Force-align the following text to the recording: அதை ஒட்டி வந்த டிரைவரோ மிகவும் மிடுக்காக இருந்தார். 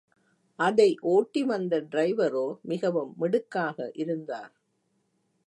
அதை 0.59 0.87
ஒட்டி 1.01 1.43
வந்த 1.43 1.81
டிரைவரோ 1.91 2.45
மிகவும் 2.63 3.13
மிடுக்காக 3.17 3.91
இருந்தார். 3.95 4.53